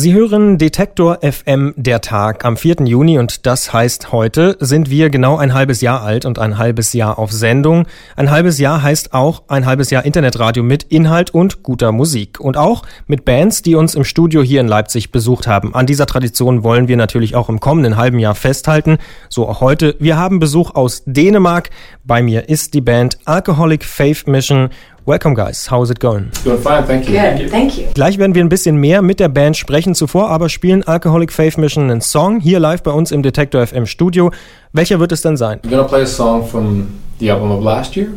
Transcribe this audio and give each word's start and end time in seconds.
Sie 0.00 0.14
hören 0.14 0.58
Detektor 0.58 1.18
FM 1.22 1.74
der 1.76 2.00
Tag 2.00 2.44
am 2.44 2.56
4. 2.56 2.84
Juni 2.84 3.18
und 3.18 3.46
das 3.46 3.72
heißt 3.72 4.12
heute 4.12 4.56
sind 4.60 4.90
wir 4.90 5.10
genau 5.10 5.38
ein 5.38 5.54
halbes 5.54 5.80
Jahr 5.80 6.02
alt 6.02 6.24
und 6.24 6.38
ein 6.38 6.56
halbes 6.56 6.92
Jahr 6.92 7.18
auf 7.18 7.32
Sendung. 7.32 7.84
Ein 8.14 8.30
halbes 8.30 8.60
Jahr 8.60 8.80
heißt 8.80 9.12
auch 9.12 9.42
ein 9.48 9.66
halbes 9.66 9.90
Jahr 9.90 10.04
Internetradio 10.04 10.62
mit 10.62 10.84
Inhalt 10.84 11.34
und 11.34 11.64
guter 11.64 11.90
Musik 11.90 12.38
und 12.38 12.56
auch 12.56 12.84
mit 13.08 13.24
Bands, 13.24 13.62
die 13.62 13.74
uns 13.74 13.96
im 13.96 14.04
Studio 14.04 14.40
hier 14.40 14.60
in 14.60 14.68
Leipzig 14.68 15.10
besucht 15.10 15.48
haben. 15.48 15.74
An 15.74 15.86
dieser 15.86 16.06
Tradition 16.06 16.62
wollen 16.62 16.86
wir 16.86 16.96
natürlich 16.96 17.34
auch 17.34 17.48
im 17.48 17.58
kommenden 17.58 17.96
halben 17.96 18.20
Jahr 18.20 18.36
festhalten. 18.36 18.98
So 19.28 19.48
auch 19.48 19.60
heute. 19.60 19.96
Wir 19.98 20.16
haben 20.16 20.38
Besuch 20.38 20.76
aus 20.76 21.02
Dänemark. 21.06 21.70
Bei 22.04 22.22
mir 22.22 22.48
ist 22.48 22.72
die 22.74 22.82
Band 22.82 23.18
Alcoholic 23.24 23.84
Faith 23.84 24.28
Mission 24.28 24.70
Welcome, 25.08 25.34
guys. 25.34 25.70
How's 25.70 25.90
it 25.90 26.00
going? 26.00 26.30
Doing 26.44 26.60
fine, 26.60 26.84
thank 26.84 27.08
you. 27.08 27.18
Good, 27.18 27.50
thank 27.50 27.78
you. 27.78 27.86
Gleich 27.94 28.18
werden 28.18 28.34
wir 28.34 28.44
ein 28.44 28.50
bisschen 28.50 28.76
mehr 28.76 29.00
mit 29.00 29.20
der 29.20 29.30
Band 29.30 29.56
sprechen. 29.56 29.94
Zuvor 29.94 30.28
aber 30.28 30.50
spielen 30.50 30.82
Alcoholic 30.86 31.32
Faith 31.32 31.56
Mission 31.56 31.84
einen 31.84 32.02
Song 32.02 32.40
hier 32.40 32.60
live 32.60 32.82
bei 32.82 32.90
uns 32.90 33.10
im 33.10 33.22
Detector 33.22 33.66
FM 33.66 33.86
Studio. 33.86 34.30
Welcher 34.74 35.00
wird 35.00 35.12
es 35.12 35.22
denn 35.22 35.38
sein? 35.38 35.60
We're 35.62 35.70
gonna 35.70 35.84
play 35.84 36.02
a 36.02 36.06
song 36.06 36.46
from 36.46 36.88
the 37.20 37.30
album 37.30 37.50
of 37.50 37.64
last 37.64 37.96
year, 37.96 38.08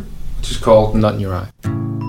which 0.41 0.51
is 0.51 0.59
called 0.59 0.93
Nut 0.93 1.13
in 1.13 1.25
Your 1.25 1.33
Eye. 1.33 2.00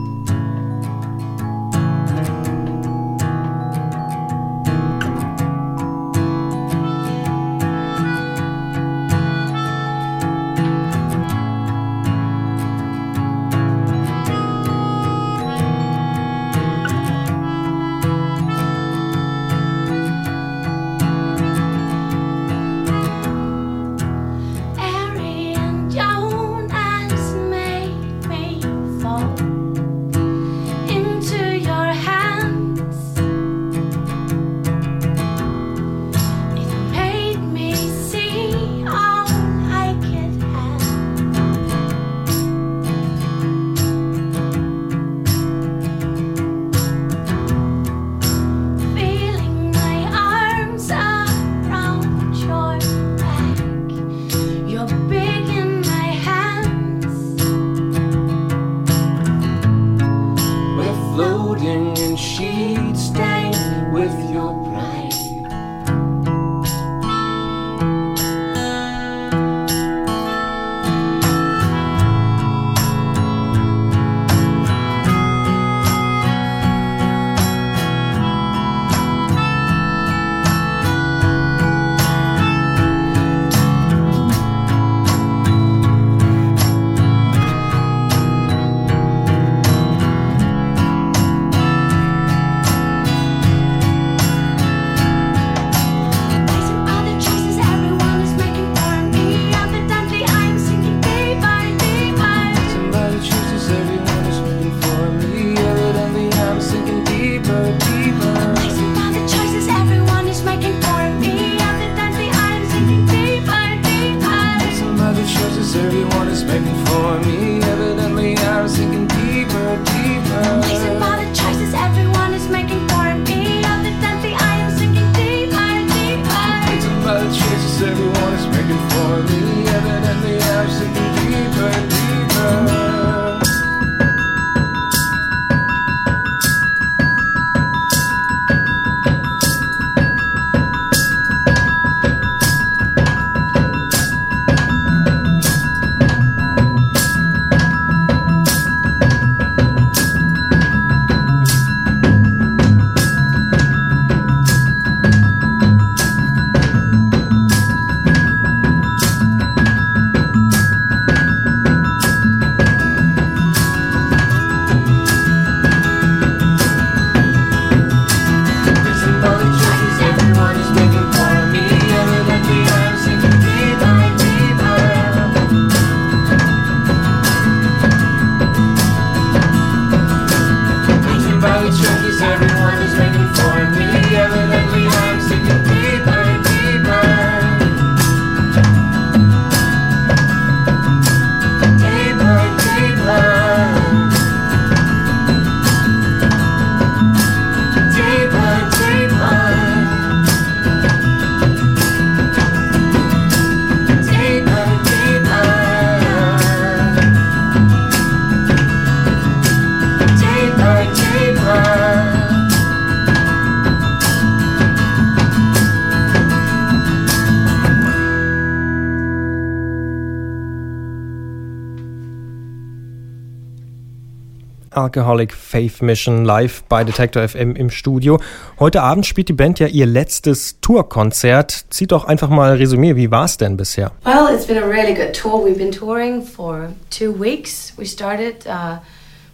Alcoholic 224.75 225.33
Faith 225.33 225.83
Mission 225.83 226.25
live 226.25 226.63
bei 226.65 226.85
Detector 226.85 227.27
FM 227.27 227.55
im 227.57 227.71
Studio. 227.71 228.21
Heute 228.59 228.83
Abend 228.83 229.07
spielt 229.07 229.29
die 229.29 229.33
Band 229.33 229.59
ja 229.59 229.67
ihr 229.67 229.87
letztes 229.87 230.61
Tourkonzert. 230.61 231.67
Zieht 231.71 231.93
doch 231.93 232.05
einfach 232.05 232.29
mal 232.29 232.57
Resümee. 232.57 232.97
Wie 232.97 233.11
war 233.11 233.25
es 233.25 233.37
denn 233.37 233.57
bisher? 233.57 233.93
Well, 234.05 234.35
it's 234.35 234.47
been 234.47 234.63
a 234.63 234.67
really 234.67 234.95
good 234.95 235.13
tour. 235.13 235.45
We've 235.45 235.59
been 235.59 235.73
touring 235.73 236.23
for 236.23 236.73
two 236.91 237.13
weeks. 237.13 237.73
We 237.77 237.87
started 237.87 238.47
uh, 238.47 238.79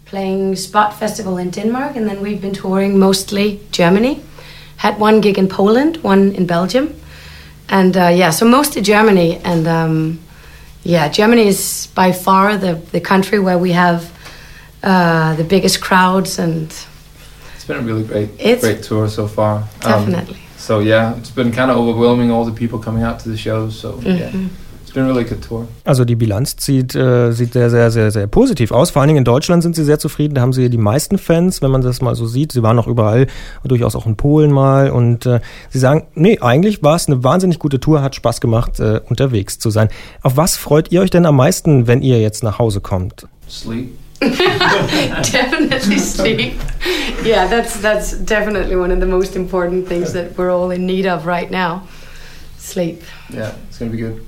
playing 0.05 0.57
Spot 0.57 0.93
Festival 0.93 1.39
in 1.39 1.51
Denmark 1.51 1.97
and 1.97 2.09
then 2.09 2.23
we've 2.23 2.41
been 2.41 2.55
touring 2.55 2.99
mostly 2.99 3.61
Germany. 3.73 4.21
Had 4.79 5.01
one 5.01 5.21
gig 5.21 5.39
in 5.39 5.49
Poland, 5.49 5.99
one 6.03 6.33
in 6.35 6.47
Belgium. 6.47 6.95
And 7.69 7.97
uh, 7.97 8.09
yeah, 8.09 8.31
so 8.31 8.47
mostly 8.47 8.83
Germany. 8.83 9.41
And 9.45 9.67
um, 9.67 10.19
yeah, 10.83 11.09
Germany 11.09 11.47
is 11.47 11.89
by 11.95 12.13
far 12.13 12.57
the, 12.57 12.81
the 12.93 13.01
country 13.01 13.39
where 13.39 13.59
we 13.59 13.73
have 13.73 14.11
uh, 14.83 15.35
the 15.37 15.45
biggest 15.45 15.81
crowds 15.81 16.39
and 16.39 16.73
been 17.69 17.77
a 17.77 17.83
really 17.83 18.03
great, 18.03 18.31
It's- 18.39 18.61
great 18.61 18.83
tour 18.83 19.09
so 19.09 19.27
far. 19.29 19.69
Um, 19.85 20.07
Definitely. 20.07 20.37
so 20.57 20.81
yeah, 20.81 21.15
it's 21.19 21.31
been 21.31 21.53
kind 21.53 21.71
of 21.71 21.77
overwhelming. 21.77 22.31
All 22.31 22.45
the 22.45 22.51
people 22.53 22.79
coming 22.79 23.05
out 23.05 23.19
to 23.23 23.31
the 23.31 23.37
shows. 23.37 23.79
So 23.79 24.01
yeah, 24.03 24.31
it's 24.83 24.93
been 24.95 25.05
a 25.05 25.07
really 25.07 25.25
good 25.25 25.43
tour. 25.47 25.69
Also 25.85 26.07
die 26.07 26.17
Bilanz 26.17 26.57
zieht, 26.57 26.95
äh, 26.95 27.31
sieht 27.33 27.53
sehr, 27.53 27.69
sehr, 27.69 27.91
sehr, 27.91 28.11
sehr 28.11 28.27
positiv 28.27 28.73
aus. 28.73 28.91
Vor 28.91 29.03
allen 29.03 29.09
Dingen 29.09 29.19
in 29.19 29.25
Deutschland 29.25 29.63
sind 29.63 29.77
sie 29.77 29.85
sehr 29.85 29.99
zufrieden. 29.99 30.35
Da 30.35 30.41
haben 30.41 30.55
sie 30.55 30.71
die 30.71 30.79
meisten 30.79 31.19
Fans, 31.19 31.61
wenn 31.61 31.71
man 31.71 31.83
das 31.83 32.01
mal 32.01 32.15
so 32.15 32.27
sieht. 32.27 32.53
Sie 32.53 32.63
waren 32.63 32.79
auch 32.79 32.87
überall, 32.87 33.27
durchaus 33.65 33.95
auch 33.95 34.07
in 34.07 34.17
Polen 34.17 34.51
mal. 34.51 34.91
Und 34.91 35.27
äh, 35.27 35.41
sie 35.69 35.79
sagen, 35.79 36.07
nee, 36.15 36.39
eigentlich 36.41 36.83
war 36.83 36.97
es 36.97 37.07
eine 37.07 37.23
wahnsinnig 37.23 37.59
gute 37.59 37.81
Tour, 37.81 38.01
hat 38.01 38.15
Spaß 38.15 38.41
gemacht, 38.41 38.81
äh, 38.81 39.03
unterwegs 39.11 39.59
zu 39.59 39.69
sein. 39.69 39.91
Auf 40.23 40.39
was 40.39 40.57
freut 40.57 40.91
ihr 40.91 41.03
euch 41.03 41.11
denn 41.11 41.27
am 41.27 41.37
meisten, 41.37 41.87
wenn 41.87 42.01
ihr 42.01 42.19
jetzt 42.19 42.43
nach 42.43 42.59
Hause 42.59 42.81
kommt? 42.81 43.27
Sleep. 43.47 43.91
definitely 45.33 45.99
sleep. 45.99 46.55
Yeah, 47.23 47.47
that's 47.47 47.81
that's 47.81 48.13
definitely 48.13 48.77
one 48.77 48.91
of 48.91 49.01
the 49.01 49.07
most 49.07 49.37
important 49.37 49.87
things 49.89 50.13
that 50.13 50.37
we're 50.37 50.51
all 50.51 50.71
in 50.71 50.87
need 50.87 51.07
of 51.07 51.27
right 51.27 51.51
now. 51.51 51.87
Sleep. 52.57 53.03
Yeah, 53.31 53.55
it's 53.69 53.79
gonna 53.79 53.91
be 53.91 53.99
good. 53.99 54.25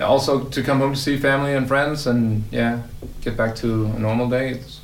Also 0.00 0.44
to 0.44 0.62
come 0.62 0.80
home 0.80 0.94
to 0.94 0.98
see 1.00 1.16
family 1.16 1.54
and 1.54 1.66
friends, 1.68 2.06
and 2.06 2.44
yeah, 2.50 2.82
get 3.20 3.36
back 3.36 3.54
to 3.56 3.86
a 3.86 3.98
normal 3.98 4.28
day. 4.28 4.50
It's 4.50 4.80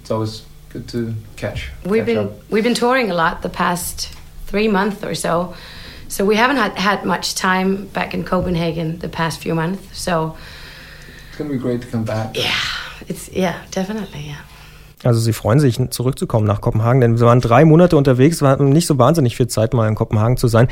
it's 0.00 0.10
always 0.10 0.44
good 0.70 0.88
to 0.88 1.14
catch. 1.36 1.70
We've 1.84 2.00
catch 2.04 2.06
been 2.06 2.18
up. 2.18 2.50
we've 2.50 2.64
been 2.64 2.74
touring 2.74 3.10
a 3.10 3.14
lot 3.14 3.42
the 3.42 3.48
past 3.48 4.12
three 4.46 4.68
months 4.68 5.04
or 5.04 5.14
so, 5.14 5.54
so 6.08 6.24
we 6.24 6.36
haven't 6.36 6.56
had, 6.56 6.72
had 6.78 7.04
much 7.04 7.34
time 7.34 7.86
back 7.88 8.14
in 8.14 8.24
Copenhagen 8.24 8.98
the 8.98 9.08
past 9.08 9.40
few 9.40 9.54
months. 9.54 9.98
So 9.98 10.36
It's 11.28 11.38
gonna 11.38 11.50
be 11.50 11.58
great 11.58 11.82
to 11.82 11.86
come 11.88 12.04
back. 12.04 12.36
yeah, 12.36 12.54
it's 13.08 13.30
yeah, 13.34 13.54
definitely 13.74 14.26
yeah. 14.26 14.38
Also 15.04 15.20
sie 15.20 15.32
freuen 15.32 15.60
sich, 15.60 15.78
zurückzukommen 15.90 16.46
nach 16.46 16.60
Kopenhagen, 16.60 17.00
denn 17.00 17.20
wir 17.20 17.26
waren 17.26 17.40
drei 17.40 17.64
Monate 17.64 17.96
unterwegs, 17.96 18.42
wir 18.42 18.56
nicht 18.56 18.86
so 18.86 18.98
wahnsinnig 18.98 19.36
viel 19.36 19.46
Zeit, 19.46 19.72
mal 19.72 19.86
in 19.86 19.94
Kopenhagen 19.94 20.36
zu 20.36 20.48
sein. 20.48 20.68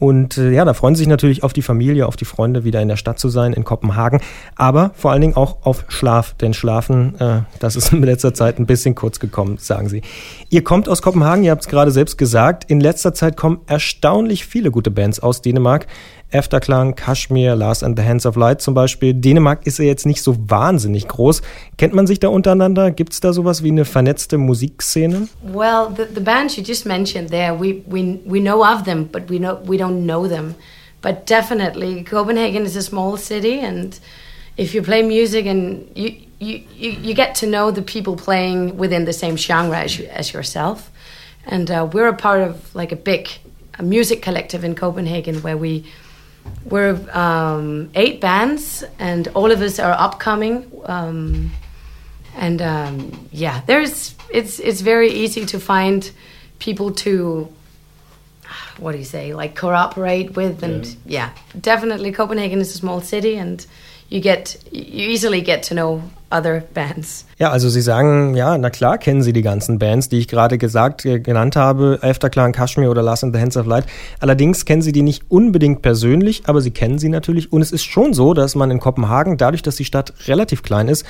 Und 0.00 0.38
äh, 0.38 0.50
ja, 0.50 0.64
da 0.64 0.72
freuen 0.72 0.94
sie 0.94 1.00
sich 1.00 1.08
natürlich 1.08 1.42
auf 1.42 1.52
die 1.52 1.60
Familie, 1.60 2.06
auf 2.06 2.16
die 2.16 2.24
Freunde, 2.24 2.64
wieder 2.64 2.80
in 2.80 2.88
der 2.88 2.96
Stadt 2.96 3.18
zu 3.18 3.28
sein, 3.28 3.52
in 3.52 3.64
Kopenhagen. 3.64 4.20
Aber 4.56 4.92
vor 4.94 5.12
allen 5.12 5.20
Dingen 5.20 5.36
auch 5.36 5.58
auf 5.66 5.84
Schlaf, 5.88 6.34
denn 6.40 6.54
Schlafen, 6.54 7.20
äh, 7.20 7.42
das 7.58 7.76
ist 7.76 7.92
in 7.92 8.02
letzter 8.02 8.32
Zeit 8.32 8.58
ein 8.58 8.64
bisschen 8.64 8.94
kurz 8.94 9.20
gekommen, 9.20 9.58
sagen 9.58 9.90
sie. 9.90 10.00
Ihr 10.48 10.64
kommt 10.64 10.88
aus 10.88 11.02
Kopenhagen, 11.02 11.44
ihr 11.44 11.50
habt 11.50 11.62
es 11.62 11.68
gerade 11.68 11.90
selbst 11.90 12.16
gesagt. 12.16 12.64
In 12.70 12.80
letzter 12.80 13.12
Zeit 13.12 13.36
kommen 13.36 13.60
erstaunlich 13.66 14.46
viele 14.46 14.70
gute 14.70 14.90
Bands 14.90 15.20
aus 15.20 15.42
Dänemark. 15.42 15.86
Afterklang, 16.32 16.94
Kashmir, 16.94 17.56
Last 17.56 17.82
and 17.82 17.98
the 17.98 18.04
Hands 18.04 18.24
of 18.24 18.36
Light 18.36 18.60
zum 18.60 18.74
Beispiel. 18.74 19.14
Dänemark 19.14 19.66
ist 19.66 19.78
ja 19.78 19.84
jetzt 19.84 20.06
nicht 20.06 20.22
so 20.22 20.36
wahnsinnig 20.48 21.08
groß. 21.08 21.42
Kennt 21.76 21.94
man 21.94 22.06
sich 22.06 22.20
da 22.20 22.28
untereinander? 22.28 22.90
Gibt 22.92 23.12
es 23.12 23.20
da 23.20 23.32
sowas 23.32 23.64
wie 23.64 23.70
eine 23.70 23.84
vernetzte 23.84 24.38
Musikszene? 24.38 25.28
Well, 25.42 25.88
the, 25.96 26.04
the 26.14 26.20
bands 26.20 26.56
you 26.56 26.62
just 26.62 26.86
mentioned 26.86 27.30
there, 27.30 27.52
we, 27.52 27.82
we, 27.86 28.20
we 28.24 28.40
know 28.40 28.64
of 28.64 28.84
them, 28.84 29.08
but 29.10 29.28
we, 29.28 29.38
know, 29.38 29.58
we 29.66 29.76
don't 29.76 30.04
know 30.04 30.28
them. 30.28 30.54
But 31.02 31.26
definitely, 31.26 32.04
Copenhagen 32.04 32.64
is 32.64 32.76
a 32.76 32.82
small 32.82 33.16
city, 33.16 33.58
and 33.60 33.98
if 34.56 34.74
you 34.74 34.82
play 34.82 35.02
music 35.02 35.46
and 35.46 35.90
you, 35.96 36.14
you, 36.38 36.62
you, 36.76 37.14
get 37.14 37.34
to 37.36 37.46
know 37.46 37.70
the 37.70 37.82
people 37.82 38.16
playing 38.16 38.76
within 38.76 39.04
the 39.04 39.12
same 39.12 39.36
genre 39.36 39.78
as, 39.78 39.98
you, 39.98 40.06
as 40.06 40.32
yourself. 40.32 40.90
And 41.46 41.70
uh, 41.70 41.88
we're 41.90 42.08
a 42.08 42.16
part 42.16 42.42
of 42.42 42.74
like 42.74 42.92
a 42.92 42.96
big 42.96 43.28
music 43.82 44.22
collective 44.22 44.62
in 44.62 44.74
Copenhagen 44.74 45.42
where 45.42 45.56
we 45.56 45.84
we're 46.64 46.98
um, 47.12 47.90
eight 47.94 48.20
bands, 48.20 48.84
and 48.98 49.28
all 49.28 49.50
of 49.50 49.62
us 49.62 49.78
are 49.78 49.92
upcoming. 49.92 50.70
Um, 50.84 51.50
and 52.36 52.62
um, 52.62 53.28
yeah, 53.32 53.62
there's 53.66 54.14
it's 54.30 54.60
it's 54.60 54.80
very 54.80 55.10
easy 55.10 55.46
to 55.46 55.58
find 55.58 56.10
people 56.58 56.92
to 56.92 57.52
what 58.78 58.92
do 58.92 58.98
you 58.98 59.04
say 59.04 59.34
like 59.34 59.54
cooperate 59.56 60.36
with, 60.36 60.62
and 60.62 60.96
yeah, 61.04 61.30
definitely 61.60 62.12
Copenhagen 62.12 62.60
is 62.60 62.74
a 62.74 62.78
small 62.78 63.00
city, 63.00 63.36
and 63.36 63.66
you 64.10 64.20
get 64.20 64.58
you 64.70 65.08
easily 65.08 65.42
get 65.42 65.66
to 65.68 65.74
know 65.74 66.02
other 66.30 66.62
bands. 66.74 67.24
Ja, 67.38 67.50
also 67.50 67.68
Sie 67.68 67.80
sagen, 67.80 68.34
ja, 68.34 68.56
na 68.56 68.70
klar 68.70 68.98
kennen 68.98 69.22
Sie 69.22 69.32
die 69.32 69.42
ganzen 69.42 69.78
Bands, 69.78 70.08
die 70.08 70.18
ich 70.18 70.28
gerade 70.28 70.58
gesagt, 70.58 71.04
äh, 71.04 71.18
genannt 71.18 71.56
habe, 71.56 71.98
Afterclan, 72.02 72.52
Kashmir 72.52 72.90
oder 72.90 73.02
Last 73.02 73.22
in 73.22 73.32
the 73.32 73.40
Hands 73.40 73.56
of 73.56 73.66
Light. 73.66 73.84
Allerdings 74.20 74.64
kennen 74.64 74.82
Sie 74.82 74.92
die 74.92 75.02
nicht 75.02 75.24
unbedingt 75.28 75.82
persönlich, 75.82 76.42
aber 76.46 76.60
Sie 76.60 76.70
kennen 76.70 76.98
sie 76.98 77.08
natürlich. 77.08 77.52
Und 77.52 77.62
es 77.62 77.72
ist 77.72 77.84
schon 77.84 78.14
so, 78.14 78.34
dass 78.34 78.54
man 78.54 78.70
in 78.70 78.78
Kopenhagen, 78.78 79.36
dadurch, 79.36 79.62
dass 79.62 79.76
die 79.76 79.84
Stadt 79.84 80.12
relativ 80.26 80.62
klein 80.62 80.88
ist, 80.88 81.04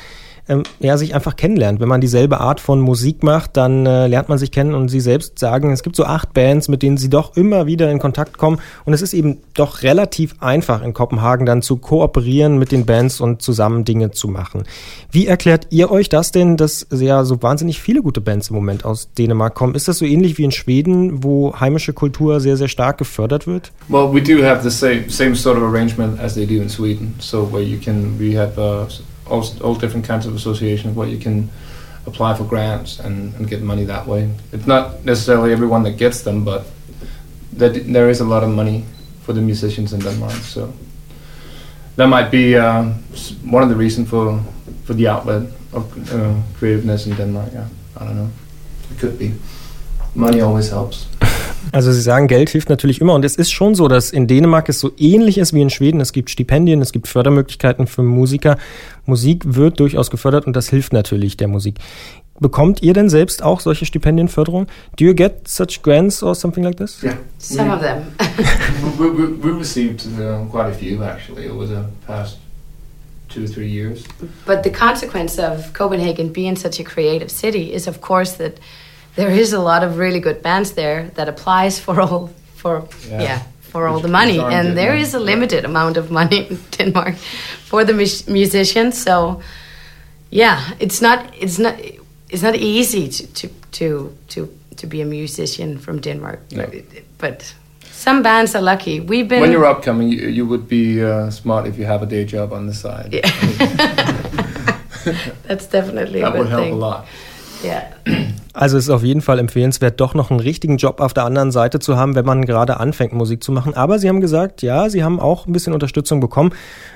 ähm, 0.49 0.63
ja, 0.79 0.97
sich 0.97 1.15
einfach 1.15 1.37
kennenlernt. 1.37 1.81
Wenn 1.81 1.89
man 1.89 2.01
dieselbe 2.01 2.41
Art 2.41 2.61
von 2.61 2.81
Musik 2.81 3.23
macht, 3.23 3.57
dann 3.57 3.87
äh, 3.87 4.07
lernt 4.07 4.29
man 4.29 4.39
sich 4.39 4.51
kennen 4.51 4.75
und 4.75 4.89
sie 4.89 5.01
selbst 5.01 5.39
sagen, 5.39 5.73
es 5.73 5.83
gibt 5.83 5.97
so 5.97 6.05
acht 6.05 6.33
Bands, 6.33 6.69
mit 6.69 6.83
denen 6.83 6.97
sie 6.97 7.09
doch 7.09 7.37
immer 7.37 7.67
wieder 7.67 7.91
in 7.91 7.99
Kontakt 7.99 8.39
kommen 8.39 8.59
und 8.85 8.93
es 8.93 9.03
ist 9.03 9.15
eben 9.15 9.39
doch 9.55 9.83
relativ 9.83 10.35
einfach 10.41 10.83
in 10.83 10.95
Kopenhagen 10.95 11.47
dann 11.47 11.63
zu 11.63 11.77
kooperieren 11.77 12.59
mit 12.59 12.73
den 12.73 12.87
Bands 12.87 13.21
und 13.21 13.43
zusammen 13.43 13.85
Dinge 13.85 14.11
zu 14.11 14.29
machen. 14.29 14.65
Wie 15.11 15.27
erklärt 15.27 15.69
ihr 15.71 15.91
euch 15.91 16.09
das 16.09 16.33
denn, 16.33 16.57
dass 16.57 16.87
ja 16.91 17.25
so 17.25 17.43
wahnsinnig 17.43 17.81
viele 17.81 18.03
gute 18.03 18.21
Bands 18.21 18.51
im 18.51 18.57
Moment 18.57 18.85
aus 18.85 19.13
Dänemark 19.13 19.55
kommen? 19.55 19.75
Ist 19.75 19.89
das 19.89 19.99
so 19.99 20.05
ähnlich 20.05 20.39
wie 20.39 20.45
in 20.45 20.53
Schweden, 20.53 21.23
wo 21.23 21.55
heimische 21.59 21.93
Kultur 21.93 22.41
sehr, 22.41 22.57
sehr 22.57 22.69
stark 22.69 22.99
gefördert 22.99 23.47
wird? 23.47 23.73
Well, 23.89 24.13
we 24.13 24.21
do 24.21 24.45
have 24.45 24.63
the 24.63 24.71
same 24.71 25.05
same 25.09 25.35
sort 25.35 25.57
of 25.57 25.63
arrangement 25.63 26.19
as 26.21 26.35
they 26.35 26.47
do 26.47 26.63
in 26.63 26.69
Sweden. 26.69 27.15
So 27.19 27.47
where 27.51 27.63
you 27.63 27.79
can, 27.79 28.19
we 28.19 28.37
have 28.37 28.59
uh, 28.59 28.87
all, 29.31 29.45
all 29.63 29.75
different 29.75 30.07
kinds 30.07 30.27
of 30.27 30.35
associations 30.35 30.97
where 30.97 31.09
you 31.09 31.19
can 31.19 31.51
apply 32.07 32.35
for 32.37 32.45
grants 32.45 32.99
and, 32.99 33.35
and 33.35 33.49
get 33.49 33.63
money 33.63 33.85
that 33.85 34.07
way. 34.07 34.31
It's 34.53 34.67
not 34.67 35.05
necessarily 35.05 35.53
everyone 35.53 35.83
that 35.85 35.93
gets 35.93 36.23
them, 36.23 36.45
but 36.45 36.67
that 37.53 37.75
there 37.93 38.09
is 38.11 38.21
a 38.21 38.25
lot 38.25 38.43
of 38.43 38.51
money 38.51 38.85
for 39.23 39.33
the 39.33 39.41
musicians 39.41 39.93
in 39.93 40.01
Denmark. 40.01 40.33
So 40.33 40.73
that 41.97 42.07
might 42.07 42.31
be 42.31 42.57
uh, 42.57 42.85
one 43.45 43.63
of 43.63 43.69
the 43.69 43.77
reasons 43.77 44.09
for 44.09 44.43
for 44.85 44.95
the 44.95 45.07
outlet 45.07 45.43
of 45.73 46.13
uh, 46.13 46.35
creativeness 46.59 47.07
in 47.07 47.17
Denmark. 47.17 47.51
Yeah, 47.53 47.69
I 47.97 48.05
don't 48.05 48.17
know. 48.17 48.31
It 48.91 48.99
could 48.99 49.19
be. 49.19 49.35
Money 50.15 50.41
always 50.41 50.71
helps. 50.71 51.07
Also 51.73 51.93
Sie 51.93 52.01
sagen, 52.01 52.27
Geld 52.27 52.51
hilft 52.51 52.69
natürlich 52.69 53.01
immer 53.01 53.15
und 53.15 53.25
es 53.25 53.37
ist 53.37 53.51
schon 53.51 53.75
so, 53.75 53.89
dass 53.89 54.11
in 54.11 54.27
Dänemark 54.27 54.69
es 54.69 54.81
so 54.81 54.93
ähnlich 54.99 55.39
ist 55.39 55.53
wie 55.53 55.63
in 55.63 55.71
Schweden. 55.71 56.01
Es 56.01 56.13
gibt 56.13 56.31
Stipendien, 56.31 56.81
es 56.81 56.93
gibt 56.93 57.09
Fördermöglichkeiten 57.09 57.87
für 57.87 58.03
Musiker. 58.03 58.57
Musik 59.07 59.43
wird 59.47 59.79
durchaus 59.81 60.11
gefördert 60.11 60.47
und 60.47 60.55
das 60.55 60.69
hilft 60.69 60.93
natürlich 60.93 61.37
der 61.37 61.49
Musik. 61.49 61.77
Bekommt 62.41 62.83
ihr 62.83 62.95
denn 62.95 63.11
selbst 63.11 63.43
auch 63.43 63.61
solche 63.61 63.85
Stipendienförderung? 63.85 64.67
Do 64.97 65.05
you 65.05 65.15
get 65.15 65.47
such 65.47 65.83
grants 65.83 66.23
or 66.23 66.35
something 66.35 66.65
like 66.65 66.79
this? 66.79 67.03
Yeah. 67.03 67.17
Some 67.39 67.71
of 67.71 67.81
them. 67.83 68.05
we, 68.99 69.11
we, 69.11 69.43
we 69.43 69.51
received 69.51 70.07
uh, 70.19 70.47
quite 70.51 70.71
a 70.71 70.75
few 70.75 71.03
actually 71.03 71.51
over 71.51 71.67
the 71.67 71.85
past 72.07 72.39
two 73.29 73.45
or 73.45 73.47
three 73.47 73.69
years. 73.69 74.05
But 74.47 74.63
the 74.63 74.71
consequence 74.71 75.39
of 75.39 75.75
Copenhagen 75.75 76.33
being 76.33 76.57
such 76.57 76.81
a 76.81 76.85
creative 76.85 77.31
city 77.31 77.75
is, 77.75 77.87
of 77.87 78.01
course, 78.01 78.39
that 78.39 78.59
there 79.17 79.31
is 79.41 79.53
a 79.53 79.59
lot 79.59 79.83
of 79.83 79.99
really 79.99 80.21
good 80.21 80.43
bands 80.43 80.73
there 80.73 81.11
that 81.15 81.29
applies 81.29 81.81
for 81.81 82.01
all 82.01 82.29
for 82.55 82.83
Yeah. 83.11 83.23
yeah, 83.23 83.39
for 83.73 83.87
all 83.89 84.01
the 84.01 84.09
money, 84.09 84.39
and 84.39 84.77
there 84.77 84.97
is 85.01 85.15
a 85.15 85.19
limited 85.21 85.65
amount 85.65 85.97
of 85.97 86.11
money 86.11 86.47
in 86.51 86.59
Denmark 86.79 87.15
for 87.69 87.85
the 87.85 87.93
mus- 87.93 88.27
musicians. 88.29 89.03
So 89.03 89.41
yeah, 90.31 90.59
it's 90.79 91.01
not 91.01 91.19
it's 91.41 91.59
not 91.59 91.75
it's 92.29 92.43
not 92.43 92.55
easy 92.55 93.09
to 93.09 93.27
to 93.27 93.49
to 93.73 94.11
to, 94.29 94.49
to 94.77 94.87
be 94.87 95.01
a 95.03 95.07
musician 95.07 95.79
from 95.79 96.01
Denmark, 96.01 96.39
No. 96.53 96.65
but, 97.19 97.55
some 97.93 98.23
bands 98.23 98.55
are 98.55 98.63
lucky. 98.65 99.01
We've 99.01 99.29
been 99.29 99.41
when 99.43 99.53
you're 99.53 99.77
upcoming, 99.77 100.09
you, 100.13 100.29
you 100.29 100.47
would 100.49 100.67
be 100.69 101.05
uh, 101.05 101.31
smart 101.31 101.67
if 101.67 101.77
you 101.79 101.85
have 101.87 102.03
a 102.03 102.07
day 102.07 102.25
job 102.25 102.53
on 102.53 102.67
the 102.67 102.73
side. 102.75 103.13
Yeah. 103.13 103.31
That's 105.49 105.67
definitely 105.67 106.21
a 106.21 106.25
that 106.25 106.39
would 106.39 106.49
help 106.49 106.63
thing. 106.65 106.73
a 106.73 106.77
lot. 106.77 107.07
Yeah. 107.63 107.83
Also 108.53 108.79
es 108.79 108.85
ist 108.85 108.91
auf 108.91 109.05
jeden 109.05 109.21
Fall 109.21 109.39
empfehlenswert, 109.39 110.01
doch 110.01 110.15
noch 110.15 110.31
einen 110.31 110.41
richtigen 110.41 110.77
Job 110.77 111.01
auf 111.01 111.15
der 111.15 111.25
anderen 111.25 111.53
Seite 111.53 111.79
zu 111.79 111.97
haben, 111.97 112.15
wenn 112.15 112.25
man 112.25 112.45
gerade 112.45 112.81
anfängt, 112.81 113.13
Musik 113.13 113.45
zu 113.45 113.53
machen. 113.53 113.75
Aber 113.75 113.99
Sie 113.99 114.09
haben 114.09 114.21
gesagt, 114.21 114.63
ja, 114.63 114.89
Sie 114.89 115.05
haben 115.05 115.21
auch 115.21 115.47
ein 115.47 115.53
bisschen 115.53 115.73
Unterstützung 115.73 116.21
bekommen. 116.21 116.53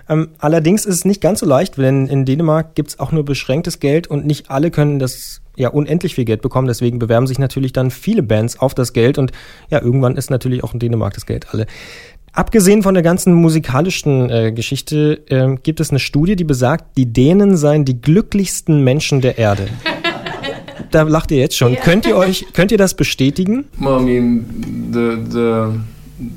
Ähm, 0.09 0.28
allerdings 0.38 0.85
ist 0.85 0.97
es 0.97 1.04
nicht 1.04 1.21
ganz 1.21 1.40
so 1.40 1.47
leicht, 1.47 1.76
denn 1.78 2.06
in 2.06 2.25
Dänemark 2.25 2.75
gibt 2.75 2.90
es 2.90 2.99
auch 2.99 3.12
nur 3.12 3.25
beschränktes 3.25 3.78
Geld 3.78 4.09
und 4.09 4.26
nicht 4.26 4.50
alle 4.50 4.71
können 4.71 4.99
das 4.99 5.42
ja 5.56 5.68
unendlich 5.68 6.16
viel 6.16 6.25
Geld 6.25 6.42
bekommen. 6.42 6.66
Deswegen 6.66 6.99
bewerben 6.99 7.28
sich 7.28 7.38
natürlich 7.38 7.73
dann 7.73 7.90
viele 7.92 8.23
Bands 8.25 8.59
auf 8.59 8.75
das 8.75 8.92
Geld 8.92 9.18
und 9.18 9.30
ja, 9.71 9.80
irgendwann 9.80 10.16
ist 10.16 10.30
natürlich 10.30 10.64
auch 10.64 10.73
in 10.75 10.80
Dänemark 10.80 11.14
das 11.14 11.26
Geld 11.26 11.52
alle. 11.52 11.66
Abgesehen 12.33 12.83
von 12.83 12.94
der 12.94 13.04
ganzen 13.04 13.33
musikalischen 13.33 14.28
äh, 14.28 14.50
Geschichte 14.50 15.23
äh, 15.28 15.54
gibt 15.62 15.78
es 15.78 15.90
eine 15.90 16.00
Studie, 16.00 16.35
die 16.35 16.42
besagt, 16.42 16.97
die 16.97 17.12
Dänen 17.12 17.56
seien 17.56 17.85
die 17.85 18.00
glücklichsten 18.00 18.83
Menschen 18.83 19.21
der 19.21 19.38
Erde. 19.38 19.68
Da 20.90 21.02
lacht 21.02 21.31
ihr 21.31 21.38
jetzt 21.38 21.57
schon. 21.57 21.75
Ja. 21.75 21.81
Könnt 21.81 22.07
ihr 22.07 22.16
euch, 22.16 22.47
könnt 22.52 22.73
ihr 22.73 22.78
das 22.78 22.95
bestätigen? 22.95 23.64
Well, 23.78 24.00
I 24.00 24.04
mean, 24.04 24.45
the, 24.93 25.16
the 25.31 25.73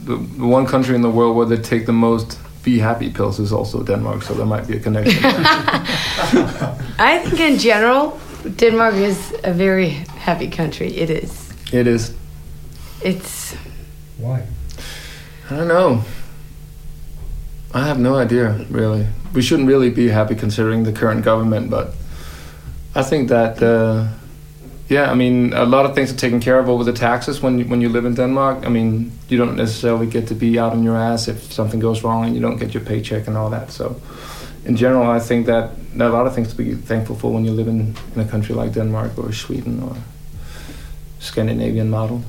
the 0.05 0.17
the 0.37 0.43
one 0.43 0.65
country 0.65 0.95
in 0.95 1.01
the 1.01 1.09
world 1.09 1.35
where 1.35 1.47
they 1.47 1.57
take 1.57 1.85
the 1.85 1.91
most 1.91 2.37
be 2.63 2.79
happy 2.81 3.09
pills 3.09 3.39
is 3.39 3.53
also 3.53 3.83
Denmark, 3.83 4.23
so 4.23 4.33
there 4.33 4.45
might 4.45 4.67
be 4.67 4.75
a 4.75 4.79
connection. 4.79 5.23
I 6.99 7.19
think 7.19 7.39
in 7.39 7.57
general, 7.57 8.19
Denmark 8.59 8.95
is 8.95 9.33
a 9.43 9.53
very 9.53 9.89
happy 10.19 10.49
country. 10.49 10.89
It 10.97 11.09
is. 11.09 11.49
It 11.71 11.87
is. 11.87 12.11
It's 13.01 13.55
Why? 14.17 14.43
I 15.49 15.55
don't 15.55 15.67
know. 15.67 16.03
I 17.73 17.85
have 17.85 17.99
no 17.99 18.15
idea, 18.15 18.65
really. 18.69 19.07
We 19.33 19.41
shouldn't 19.41 19.67
really 19.67 19.89
be 19.89 20.09
happy 20.09 20.35
considering 20.35 20.83
the 20.83 20.91
current 20.91 21.23
government, 21.23 21.69
but 21.69 21.93
I 22.95 23.03
think 23.03 23.29
that, 23.29 23.61
uh, 23.61 24.07
yeah, 24.89 25.11
I 25.11 25.15
mean, 25.15 25.53
a 25.53 25.65
lot 25.65 25.85
of 25.85 25.95
things 25.95 26.13
are 26.13 26.15
taken 26.15 26.39
care 26.39 26.59
of 26.59 26.69
over 26.69 26.83
the 26.83 26.93
taxes 26.93 27.41
when 27.41 27.59
you, 27.59 27.65
when 27.65 27.81
you 27.81 27.89
live 27.89 28.05
in 28.05 28.15
Denmark. 28.15 28.65
I 28.65 28.69
mean, 28.69 29.11
you 29.27 29.37
don't 29.37 29.57
necessarily 29.57 30.07
get 30.07 30.27
to 30.27 30.35
be 30.35 30.57
out 30.57 30.71
on 30.71 30.83
your 30.83 30.95
ass 30.95 31.27
if 31.27 31.51
something 31.51 31.79
goes 31.79 32.03
wrong 32.03 32.25
and 32.25 32.33
you 32.33 32.41
don't 32.41 32.57
get 32.57 32.73
your 32.73 32.83
paycheck 32.83 33.27
and 33.27 33.35
all 33.35 33.49
that. 33.49 33.71
So, 33.71 33.99
in 34.63 34.77
general, 34.77 35.09
I 35.09 35.19
think 35.19 35.45
that 35.47 35.71
there 35.93 36.07
are 36.07 36.09
a 36.09 36.13
lot 36.13 36.25
of 36.25 36.33
things 36.33 36.49
to 36.49 36.55
be 36.55 36.73
thankful 36.73 37.15
for 37.15 37.33
when 37.33 37.43
you 37.43 37.51
live 37.51 37.67
in, 37.67 37.95
in 38.15 38.21
a 38.21 38.25
country 38.25 38.55
like 38.55 38.73
Denmark 38.73 39.17
or 39.17 39.33
Sweden 39.33 39.83
or 39.83 39.95
Scandinavian 41.19 41.89
model. 41.89 42.23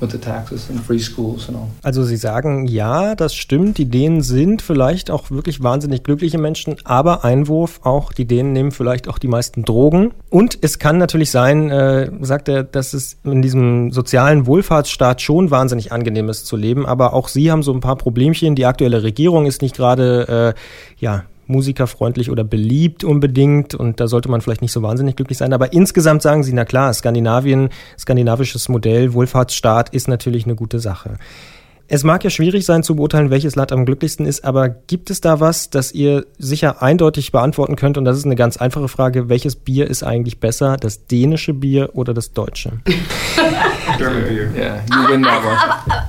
With 0.00 0.10
the 0.10 0.18
taxes 0.18 0.68
and 0.70 0.80
free 0.80 0.98
schools 0.98 1.48
and 1.48 1.56
all. 1.56 1.68
Also 1.82 2.04
Sie 2.04 2.16
sagen, 2.16 2.66
ja, 2.66 3.14
das 3.14 3.34
stimmt, 3.34 3.78
die 3.78 3.86
Dänen 3.86 4.22
sind 4.22 4.62
vielleicht 4.62 5.10
auch 5.10 5.30
wirklich 5.30 5.62
wahnsinnig 5.62 6.02
glückliche 6.02 6.38
Menschen, 6.38 6.76
aber 6.84 7.24
Einwurf, 7.24 7.80
auch 7.82 8.12
die 8.12 8.26
Dänen 8.26 8.52
nehmen 8.52 8.72
vielleicht 8.72 9.08
auch 9.08 9.18
die 9.18 9.28
meisten 9.28 9.64
Drogen. 9.64 10.12
Und 10.30 10.58
es 10.60 10.78
kann 10.78 10.98
natürlich 10.98 11.30
sein, 11.30 11.70
äh, 11.70 12.10
sagt 12.20 12.48
er, 12.48 12.62
dass 12.62 12.94
es 12.94 13.16
in 13.24 13.42
diesem 13.42 13.92
sozialen 13.92 14.46
Wohlfahrtsstaat 14.46 15.22
schon 15.22 15.50
wahnsinnig 15.50 15.92
angenehm 15.92 16.28
ist 16.28 16.46
zu 16.46 16.56
leben, 16.56 16.86
aber 16.86 17.12
auch 17.14 17.28
Sie 17.28 17.50
haben 17.50 17.62
so 17.62 17.72
ein 17.72 17.80
paar 17.80 17.96
Problemchen. 17.96 18.54
Die 18.54 18.66
aktuelle 18.66 19.02
Regierung 19.02 19.46
ist 19.46 19.62
nicht 19.62 19.76
gerade, 19.76 20.54
äh, 20.56 20.60
ja, 21.02 21.24
musikerfreundlich 21.46 22.30
oder 22.30 22.44
beliebt 22.44 23.04
unbedingt 23.04 23.74
und 23.74 24.00
da 24.00 24.08
sollte 24.08 24.28
man 24.28 24.40
vielleicht 24.40 24.62
nicht 24.62 24.72
so 24.72 24.82
wahnsinnig 24.82 25.16
glücklich 25.16 25.38
sein. 25.38 25.52
Aber 25.52 25.72
insgesamt 25.72 26.22
sagen 26.22 26.42
sie, 26.42 26.52
na 26.52 26.64
klar, 26.64 26.92
Skandinavien, 26.92 27.70
skandinavisches 27.98 28.68
Modell, 28.68 29.12
Wohlfahrtsstaat 29.12 29.90
ist 29.90 30.08
natürlich 30.08 30.44
eine 30.44 30.54
gute 30.54 30.80
Sache. 30.80 31.18
Es 31.88 32.02
mag 32.02 32.24
ja 32.24 32.30
schwierig 32.30 32.66
sein 32.66 32.82
zu 32.82 32.96
beurteilen, 32.96 33.30
welches 33.30 33.54
Land 33.54 33.70
am 33.70 33.84
glücklichsten 33.84 34.26
ist, 34.26 34.44
aber 34.44 34.68
gibt 34.68 35.08
es 35.08 35.20
da 35.20 35.38
was, 35.38 35.70
das 35.70 35.92
ihr 35.92 36.26
sicher 36.36 36.82
eindeutig 36.82 37.30
beantworten 37.30 37.76
könnt? 37.76 37.96
Und 37.96 38.04
das 38.04 38.16
ist 38.16 38.24
eine 38.24 38.34
ganz 38.34 38.56
einfache 38.56 38.88
Frage. 38.88 39.28
Welches 39.28 39.54
Bier 39.54 39.88
ist 39.88 40.02
eigentlich 40.02 40.40
besser, 40.40 40.76
das 40.78 41.06
dänische 41.06 41.54
Bier 41.54 41.90
oder 41.92 42.12
das 42.12 42.32
deutsche? 42.32 42.72
German 43.98 44.24
beer. 44.24 44.50
Yeah, 44.54 44.82
you 44.90 45.08
win 45.08 45.22
that 45.22 45.44
one. 45.44 45.56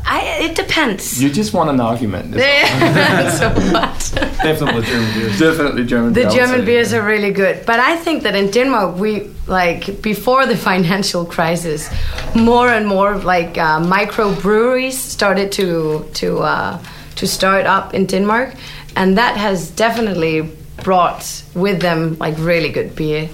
I, 0.04 0.46
it 0.46 0.58
depends. 0.58 1.22
You 1.22 1.30
just 1.30 1.54
want 1.54 1.70
an 1.70 1.80
argument. 1.80 2.34
so 3.38 3.50
what? 3.72 4.12
Definitely 4.44 4.82
German 4.84 5.14
beers. 5.14 5.40
Definitely 5.40 5.86
German 5.86 6.14
The 6.14 6.22
beer, 6.22 6.28
would 6.30 6.36
German 6.36 6.60
say. 6.60 6.66
beers 6.66 6.94
are 6.94 7.04
really 7.06 7.32
good, 7.32 7.66
but 7.66 7.80
I 7.80 7.96
think 7.98 8.24
that 8.24 8.36
in 8.36 8.50
Denmark 8.50 8.98
we 8.98 9.30
like 9.48 10.02
before 10.02 10.46
the 10.46 10.58
financial 10.58 11.24
crisis, 11.26 11.90
more 12.36 12.68
and 12.68 12.88
more 12.88 13.16
like 13.18 13.58
uh, 13.58 13.80
micro 13.80 14.34
breweries 14.42 14.98
started 15.00 15.52
to 15.54 15.67
to 16.14 16.40
uh, 16.40 16.80
to 17.16 17.28
start 17.28 17.66
up 17.66 17.94
in 17.94 18.06
Denmark, 18.06 18.54
and 18.96 19.18
that 19.18 19.38
has 19.38 19.70
definitely 19.72 20.50
brought 20.84 21.44
with 21.56 21.82
them 21.82 22.18
like 22.20 22.36
really 22.38 22.70
good 22.70 22.96
beer. 22.96 23.30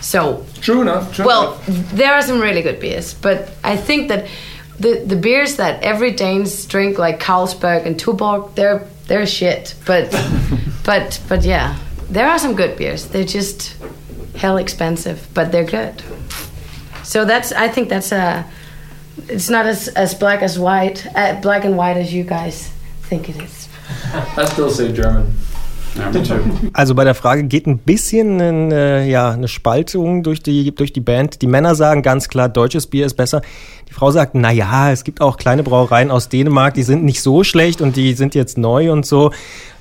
So 0.00 0.44
True 0.60 0.80
enough. 0.80 1.14
True 1.14 1.26
well, 1.26 1.54
enough. 1.54 1.92
there 1.92 2.12
are 2.12 2.22
some 2.22 2.40
really 2.40 2.62
good 2.62 2.80
beers, 2.80 3.14
but 3.14 3.50
I 3.64 3.76
think 3.76 4.08
that 4.08 4.26
the 4.78 5.04
the 5.06 5.16
beers 5.16 5.56
that 5.56 5.82
every 5.82 6.12
Danes 6.12 6.66
drink, 6.66 6.98
like 6.98 7.20
Carlsberg 7.20 7.86
and 7.86 7.96
Tuborg, 8.00 8.54
they're 8.54 8.86
they're 9.06 9.26
shit. 9.26 9.74
But 9.84 10.10
but 10.84 11.20
but 11.28 11.44
yeah, 11.44 11.76
there 12.10 12.28
are 12.28 12.38
some 12.38 12.54
good 12.54 12.76
beers. 12.76 13.08
They're 13.08 13.24
just 13.24 13.76
hell 14.36 14.56
expensive, 14.56 15.26
but 15.34 15.50
they're 15.52 15.64
good. 15.64 16.02
So 17.02 17.24
that's 17.24 17.52
I 17.52 17.68
think 17.68 17.88
that's 17.88 18.12
a. 18.12 18.44
It's 19.28 19.50
not 19.50 19.66
as 19.66 19.88
as 19.94 20.14
black 20.18 20.42
as 20.42 20.58
white, 20.58 21.06
uh, 21.14 21.40
black 21.40 21.64
and 21.64 21.76
white 21.76 22.00
as 22.00 22.12
you 22.12 22.24
guys 22.24 22.70
think 23.08 23.28
it 23.28 23.36
is. 23.36 23.68
I 24.36 24.46
still 24.46 24.70
say 24.70 24.92
German. 24.92 25.34
Ja, 25.96 26.10
me 26.10 26.22
too. 26.22 26.40
Also 26.72 26.94
bei 26.94 27.04
der 27.04 27.14
Frage 27.14 27.44
geht 27.44 27.66
ein 27.66 27.78
bisschen 27.78 28.40
ein, 28.40 28.72
äh, 28.72 29.06
ja, 29.06 29.30
eine 29.30 29.48
Spaltung 29.48 30.22
durch 30.22 30.42
die, 30.42 30.74
durch 30.74 30.92
die 30.92 31.00
Band. 31.00 31.42
Die 31.42 31.46
Männer 31.46 31.74
sagen 31.74 32.02
ganz 32.02 32.28
klar, 32.28 32.48
deutsches 32.48 32.86
Bier 32.86 33.06
ist 33.06 33.14
besser. 33.14 33.42
Die 33.88 33.92
Frau 33.92 34.10
sagt, 34.10 34.34
na 34.34 34.52
ja, 34.52 34.92
es 34.92 35.04
gibt 35.04 35.20
auch 35.20 35.36
kleine 35.36 35.62
Brauereien 35.62 36.10
aus 36.10 36.28
Dänemark, 36.28 36.74
die 36.74 36.82
sind 36.82 37.04
nicht 37.04 37.22
so 37.22 37.42
schlecht 37.42 37.80
und 37.80 37.96
die 37.96 38.12
sind 38.14 38.34
jetzt 38.34 38.58
neu 38.58 38.92
und 38.92 39.06
so. 39.06 39.32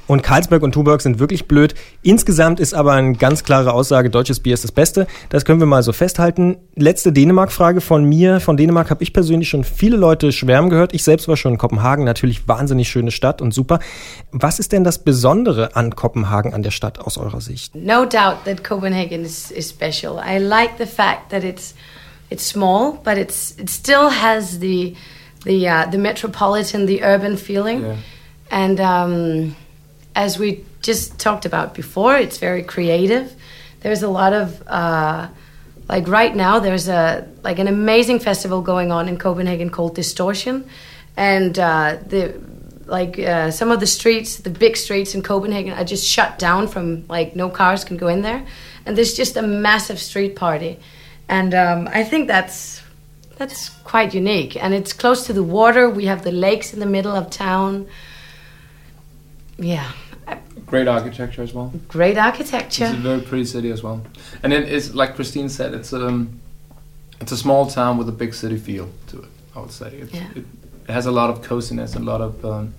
Und 0.08 0.24
Carlsberg 0.24 0.64
und 0.64 0.72
Tuborg 0.72 1.02
sind 1.02 1.20
wirklich 1.20 1.48
blöd. 1.48 1.76
Insgesamt 2.02 2.60
ist 2.60 2.74
aber 2.74 2.94
eine 2.94 3.14
ganz 3.14 3.44
klare 3.44 3.74
Aussage, 3.74 4.10
deutsches 4.10 4.40
Bier 4.40 4.54
ist 4.54 4.64
das 4.64 4.72
Beste. 4.72 5.06
Das 5.30 5.44
können 5.44 5.60
wir 5.60 5.68
mal 5.68 5.84
so 5.84 5.92
festhalten. 5.92 6.58
Letzte 6.76 7.12
Dänemark-Frage 7.12 7.82
von 7.82 8.06
mir. 8.06 8.40
Von 8.40 8.56
Dänemark 8.58 8.90
habe 8.90 9.04
ich 9.04 9.12
persönlich 9.14 9.50
schon 9.50 9.64
viele 9.66 9.98
Leute 9.98 10.32
schwärmen 10.32 10.70
gehört. 10.70 10.94
Ich 10.94 11.04
selbst 11.04 11.28
war 11.28 11.36
schon 11.36 11.54
in 11.54 11.58
Kopenhagen, 11.58 12.06
natürlich 12.06 12.48
wahnsinnig 12.48 12.88
schöne 12.90 13.12
Stadt 13.12 13.42
und 13.42 13.54
super. 13.54 13.80
Was 14.32 14.60
ist 14.60 14.72
denn 14.72 14.84
das 14.84 15.00
Besondere 15.00 15.76
an 15.76 15.96
Kopenhagen, 15.96 16.54
an 16.54 16.64
der 16.64 16.72
Stadt 16.72 17.00
aus 17.00 17.18
eurer 17.18 17.42
Sicht? 17.42 17.76
No 17.76 18.06
doubt 18.06 18.46
that 18.46 18.64
Copenhagen 18.64 19.24
is, 19.26 19.52
is 19.52 19.70
special. 19.70 20.18
I 20.26 20.38
like 20.40 20.72
the 20.78 20.86
fact 20.86 21.30
that 21.32 21.44
it's 21.44 21.76
it's 22.30 22.48
small, 22.48 23.00
but 23.04 23.18
it's 23.18 23.56
it 23.58 23.70
still 23.70 24.10
has 24.10 24.60
the 24.60 24.96
the 25.44 25.68
uh, 25.68 25.90
the 25.92 25.98
metropolitan, 25.98 26.88
the 26.88 27.02
urban 27.04 27.38
feeling, 27.38 27.82
Yeah. 27.82 27.96
and 28.50 28.80
um, 28.80 29.56
as 30.18 30.40
we 30.40 30.66
just 30.82 31.20
talked 31.20 31.46
about 31.46 31.76
before, 31.76 32.18
it's 32.18 32.40
very 32.40 32.64
creative. 32.64 33.34
There's 33.82 34.02
a 34.02 34.10
lot 34.10 34.34
of 34.34 34.68
uh, 34.68 35.30
like 35.88 36.08
right 36.08 36.36
now 36.36 36.60
there's 36.60 36.90
a 36.90 37.28
like 37.44 37.60
an 37.60 37.68
amazing 37.68 38.20
festival 38.20 38.62
going 38.62 38.92
on 38.92 39.08
in 39.08 39.18
Copenhagen 39.18 39.70
called 39.70 39.94
Distortion, 39.94 40.68
and 41.16 41.58
uh, 41.60 41.98
the 42.08 42.34
like 42.88 43.20
uh, 43.20 43.52
some 43.52 43.70
of 43.70 43.80
the 43.80 43.86
streets, 43.86 44.38
the 44.38 44.50
big 44.50 44.76
streets 44.76 45.14
in 45.14 45.22
Copenhagen, 45.22 45.74
are 45.74 45.86
just 45.86 46.06
shut 46.06 46.40
down 46.40 46.68
from 46.68 47.06
like 47.08 47.36
no 47.36 47.48
cars 47.48 47.84
can 47.84 47.96
go 47.96 48.08
in 48.08 48.24
there, 48.24 48.44
and 48.88 48.98
there's 48.98 49.14
just 49.14 49.38
a 49.38 49.44
massive 49.44 50.00
street 50.00 50.36
party, 50.36 50.80
and 51.30 51.54
um, 51.54 51.88
I 51.94 52.04
think 52.04 52.28
that's 52.28 52.82
that's 53.38 53.70
quite 53.84 54.16
unique, 54.16 54.58
and 54.62 54.74
it's 54.74 54.94
close 54.94 55.28
to 55.28 55.34
the 55.34 55.44
water. 55.44 55.88
We 55.88 56.06
have 56.06 56.24
the 56.24 56.32
lakes 56.32 56.74
in 56.74 56.80
the 56.80 56.88
middle 56.88 57.16
of 57.16 57.30
town. 57.30 57.88
Yeah, 59.60 59.92
Great 60.68 60.88
architecture 60.88 61.42
as 61.42 61.54
well. 61.54 61.72
great 61.88 62.18
architecture. 62.18 62.86
It's 62.86 62.94
a 62.94 62.98
very 62.98 63.22
pretty 63.22 63.46
city 63.46 63.72
as 63.72 63.82
well. 63.84 64.02
And 64.44 64.54
it 64.54 64.68
is 64.70 64.94
like 64.94 65.16
Christine 65.16 65.50
said, 65.50 65.74
it's 65.74 65.94
um, 65.94 66.40
it's 67.22 67.32
a 67.32 67.38
small 67.38 67.66
town 67.68 67.98
with 67.98 68.10
a 68.10 68.12
big 68.12 68.34
city 68.34 68.58
feel 68.58 68.90
to 69.08 69.22
it. 69.24 69.30
I 69.56 69.60
would 69.60 69.72
say 69.72 69.88
it's, 69.88 70.14
Yeah. 70.14 70.28
it, 70.36 70.46
it 70.88 70.92
has 70.92 71.06
a 71.06 71.12
lot 71.12 71.30
of 71.30 71.42
coziness, 71.42 71.96
and 71.96 72.08
a 72.08 72.12
lot 72.12 72.22
of 72.22 72.46
um, 72.46 72.74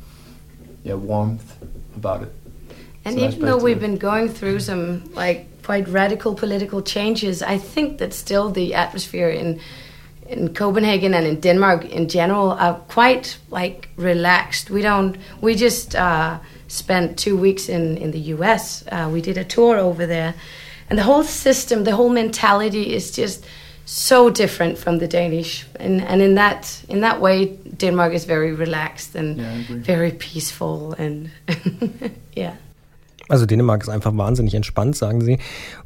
yeah 0.84 0.94
warmth 0.94 1.56
about 1.96 2.22
it. 2.22 2.32
And 3.04 3.14
It's 3.14 3.16
a 3.16 3.24
nice 3.24 3.34
even 3.34 3.46
though 3.46 3.56
we've 3.64 3.80
been 3.80 3.96
going 3.98 4.28
through 4.28 4.60
some 4.60 5.10
like 5.14 5.46
quite 5.62 5.88
radical 5.88 6.34
political 6.34 6.82
changes, 6.82 7.42
I 7.42 7.58
think 7.58 7.98
that 7.98 8.12
still 8.14 8.50
the 8.50 8.74
atmosphere 8.74 9.30
in 9.30 9.60
in 10.28 10.54
Copenhagen 10.54 11.14
and 11.14 11.26
in 11.26 11.40
Denmark 11.40 11.84
in 11.84 12.08
general 12.08 12.52
are 12.52 12.74
quite 12.88 13.38
like 13.50 13.88
relaxed. 13.96 14.70
We 14.70 14.82
don't. 14.82 15.16
We 15.40 15.54
just 15.54 15.94
uh, 15.94 16.38
spent 16.68 17.18
two 17.18 17.36
weeks 17.36 17.68
in 17.68 17.96
in 17.98 18.10
the 18.10 18.34
U.S. 18.36 18.84
Uh, 18.92 19.10
we 19.12 19.20
did 19.20 19.38
a 19.38 19.44
tour 19.44 19.78
over 19.78 20.06
there, 20.06 20.34
and 20.90 20.98
the 20.98 21.04
whole 21.04 21.24
system, 21.24 21.84
the 21.84 21.96
whole 21.96 22.10
mentality 22.10 22.94
is 22.94 23.10
just 23.10 23.44
so 23.84 24.30
different 24.30 24.78
from 24.78 24.98
the 24.98 25.08
Danish. 25.08 25.66
And 25.80 26.02
and 26.02 26.22
in 26.22 26.34
that 26.34 26.84
in 26.88 27.00
that 27.00 27.20
way, 27.20 27.56
Denmark 27.76 28.12
is 28.14 28.24
very 28.26 28.52
relaxed 28.52 29.14
and 29.14 29.36
Yeah, 29.36 29.62
very 29.68 30.10
peaceful 30.12 30.94
and 30.98 31.30
yeah. 32.36 32.54
Also 33.28 33.46
Dänemark 33.46 33.82
ist 33.82 33.88
einfach 33.88 34.16
wahnsinnig 34.16 34.54
entspannt, 34.54 34.96
sagen 34.96 35.20
sie. 35.20 35.38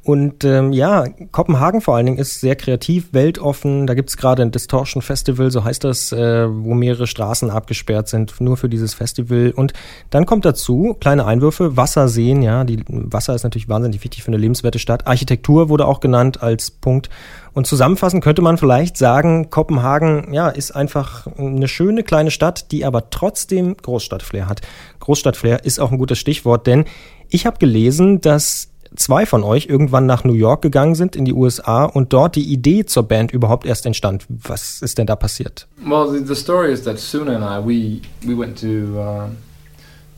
Und 0.05 0.45
ähm, 0.45 0.73
ja, 0.73 1.07
Kopenhagen 1.33 1.81
vor 1.81 1.97
allen 1.97 2.07
Dingen 2.07 2.19
ist 2.19 2.41
sehr 2.41 2.57
kreativ, 2.57 3.13
weltoffen. 3.13 3.87
Da 3.87 3.95
gibt's 3.95 4.17
gerade 4.17 4.43
ein 4.43 4.51
Distortion 4.51 5.03
Festival, 5.03 5.51
so 5.51 5.65
heißt 5.65 5.85
das, 5.85 6.13
äh, 6.13 6.47
wo 6.49 6.75
mehrere 6.75 7.07
Straßen 7.07 7.51
abgesperrt 7.51 8.09
sind, 8.09 8.41
nur 8.41 8.57
für 8.57 8.69
dieses 8.69 8.95
Festival. 8.95 9.53
Und 9.55 9.73
dann 10.11 10.27
kommt 10.27 10.45
dazu, 10.45 10.97
kleine 11.01 11.27
Einwürfe, 11.27 11.77
Wasserseen, 11.77 12.43
ja, 12.43 12.65
die 12.65 12.85
Wasser 12.89 13.35
ist 13.35 13.43
natürlich 13.43 13.69
wahnsinnig 13.69 14.03
wichtig 14.05 14.23
für 14.23 14.29
eine 14.29 14.39
lebenswerte 14.39 14.79
Stadt. 14.79 15.07
Architektur 15.07 15.69
wurde 15.69 15.87
auch 15.87 16.01
genannt 16.01 16.43
als 16.43 16.71
Punkt. 16.71 17.11
Und 17.55 17.67
zusammenfassend 17.67 18.25
könnte 18.25 18.41
man 18.41 18.57
vielleicht 18.57 18.97
sagen, 18.97 19.51
Kopenhagen, 19.51 20.33
ja, 20.33 20.49
ist 20.49 20.71
einfach 20.71 21.27
eine 21.37 21.69
schöne 21.69 22.03
kleine 22.03 22.31
Stadt, 22.31 22.73
die 22.73 22.85
aber 22.85 23.11
trotzdem 23.11 23.77
Großstadtflair 23.77 24.49
hat. 24.49 24.63
Großstadtflair 25.01 25.65
ist 25.65 25.79
auch 25.79 25.93
ein 25.93 25.99
gutes 25.99 26.19
Stichwort, 26.19 26.67
denn 26.67 26.87
ich 27.33 27.47
habe 27.47 27.59
gelesen, 27.59 28.21
dass 28.21 28.69
zwei 28.95 29.25
von 29.27 29.43
euch 29.43 29.67
irgendwann 29.67 30.07
nach 30.07 30.25
New 30.25 30.35
York 30.35 30.63
gegangen 30.63 30.95
sind 30.95 31.17
in 31.17 31.25
die 31.25 31.33
USA 31.33 31.85
und 31.85 32.13
dort 32.13 32.37
die 32.37 32.53
Idee 32.53 32.85
zur 32.85 33.05
Band 33.05 33.33
überhaupt 33.33 33.67
erst 33.67 33.87
entstand. 33.87 34.27
Was 34.29 34.83
ist 34.83 34.99
denn 34.99 35.07
da 35.07 35.17
passiert? 35.17 35.67
Well, 35.85 36.11
the, 36.11 36.25
the 36.27 36.35
story 36.35 36.73
is 36.73 36.83
that 36.83 36.99
Suna 36.99 37.37
and 37.37 37.45
I 37.45 37.67
we 37.67 38.03
we 38.27 38.39
went 38.39 38.61
to 38.61 39.01
um, 39.01 39.37